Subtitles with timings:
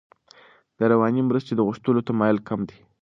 [0.77, 2.79] د رواني مرستې غوښتلو تمایل کم دی.